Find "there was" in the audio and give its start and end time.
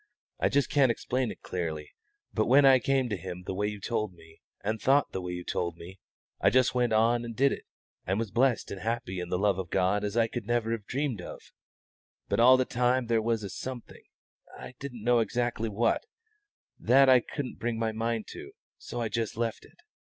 13.05-13.43